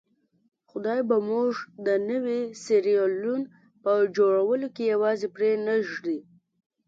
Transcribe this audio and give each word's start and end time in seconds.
خدای 0.69 1.01
به 1.09 1.17
موږ 1.29 1.51
د 1.85 1.87
نوي 2.09 2.41
سیریلیون 2.63 3.41
په 3.83 3.91
جوړولو 4.15 4.67
کې 4.75 4.83
یوازې 4.93 5.27
پرې 5.35 5.51
نه 5.65 5.75
ږدي. 5.89 6.19